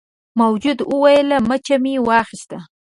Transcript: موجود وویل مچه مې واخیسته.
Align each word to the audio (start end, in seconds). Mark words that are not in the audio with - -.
موجود 0.39 0.79
وویل 0.91 1.29
مچه 1.49 1.75
مې 1.83 1.93
واخیسته. 2.07 2.57